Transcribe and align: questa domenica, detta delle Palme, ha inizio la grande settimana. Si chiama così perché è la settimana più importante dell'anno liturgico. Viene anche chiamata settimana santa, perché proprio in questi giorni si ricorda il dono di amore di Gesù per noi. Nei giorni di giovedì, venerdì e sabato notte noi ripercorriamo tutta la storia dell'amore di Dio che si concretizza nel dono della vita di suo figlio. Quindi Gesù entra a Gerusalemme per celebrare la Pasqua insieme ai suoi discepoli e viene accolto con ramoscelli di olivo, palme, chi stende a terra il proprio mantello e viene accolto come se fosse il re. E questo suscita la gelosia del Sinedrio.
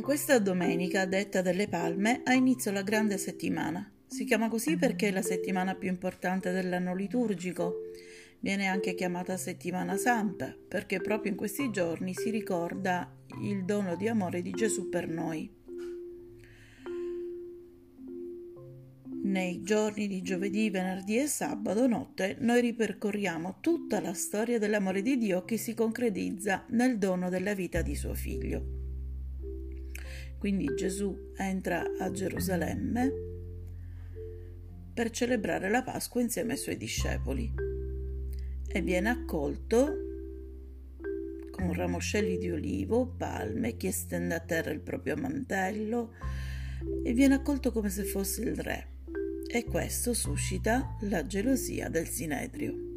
questa 0.00 0.38
domenica, 0.38 1.04
detta 1.04 1.42
delle 1.42 1.68
Palme, 1.68 2.22
ha 2.24 2.32
inizio 2.32 2.72
la 2.72 2.82
grande 2.82 3.18
settimana. 3.18 3.88
Si 4.06 4.24
chiama 4.24 4.48
così 4.48 4.76
perché 4.76 5.08
è 5.08 5.10
la 5.10 5.22
settimana 5.22 5.74
più 5.74 5.88
importante 5.88 6.52
dell'anno 6.52 6.94
liturgico. 6.94 7.90
Viene 8.40 8.66
anche 8.66 8.94
chiamata 8.94 9.36
settimana 9.36 9.96
santa, 9.96 10.56
perché 10.68 11.00
proprio 11.00 11.30
in 11.30 11.36
questi 11.36 11.70
giorni 11.70 12.14
si 12.14 12.30
ricorda 12.30 13.14
il 13.42 13.64
dono 13.64 13.94
di 13.94 14.08
amore 14.08 14.42
di 14.42 14.52
Gesù 14.52 14.88
per 14.88 15.08
noi. 15.08 15.50
Nei 19.22 19.62
giorni 19.62 20.06
di 20.06 20.22
giovedì, 20.22 20.70
venerdì 20.70 21.18
e 21.18 21.26
sabato 21.26 21.86
notte 21.86 22.36
noi 22.40 22.60
ripercorriamo 22.60 23.58
tutta 23.60 24.00
la 24.00 24.12
storia 24.12 24.58
dell'amore 24.58 25.02
di 25.02 25.18
Dio 25.18 25.44
che 25.44 25.56
si 25.56 25.74
concretizza 25.74 26.64
nel 26.70 26.98
dono 26.98 27.28
della 27.28 27.54
vita 27.54 27.80
di 27.80 27.94
suo 27.94 28.14
figlio. 28.14 28.83
Quindi 30.44 30.74
Gesù 30.74 31.32
entra 31.38 31.82
a 31.98 32.10
Gerusalemme 32.10 33.10
per 34.92 35.08
celebrare 35.08 35.70
la 35.70 35.82
Pasqua 35.82 36.20
insieme 36.20 36.52
ai 36.52 36.58
suoi 36.58 36.76
discepoli 36.76 37.50
e 38.66 38.82
viene 38.82 39.08
accolto 39.08 39.90
con 41.50 41.72
ramoscelli 41.72 42.36
di 42.36 42.50
olivo, 42.50 43.06
palme, 43.06 43.78
chi 43.78 43.90
stende 43.90 44.34
a 44.34 44.40
terra 44.40 44.70
il 44.70 44.80
proprio 44.80 45.16
mantello 45.16 46.12
e 47.02 47.14
viene 47.14 47.36
accolto 47.36 47.72
come 47.72 47.88
se 47.88 48.04
fosse 48.04 48.42
il 48.42 48.56
re. 48.56 48.88
E 49.50 49.64
questo 49.64 50.12
suscita 50.12 50.98
la 51.04 51.24
gelosia 51.24 51.88
del 51.88 52.06
Sinedrio. 52.06 52.93